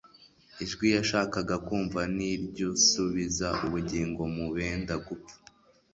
[0.63, 5.35] Ijwi yashakaga kumva n'iry'usubiza ubugingo mu benda gupfa.